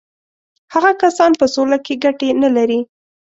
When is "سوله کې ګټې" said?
1.53-2.29